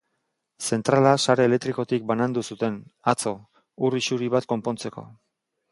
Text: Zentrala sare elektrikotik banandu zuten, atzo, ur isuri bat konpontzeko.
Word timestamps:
Zentrala 0.69 1.11
sare 1.25 1.45
elektrikotik 1.49 2.09
banandu 2.13 2.45
zuten, 2.55 2.81
atzo, 3.15 3.35
ur 3.89 4.01
isuri 4.03 4.33
bat 4.39 4.53
konpontzeko. 4.55 5.07